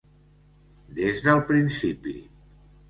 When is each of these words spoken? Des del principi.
Des 1.01 1.21
del 1.29 1.45
principi. 1.53 2.19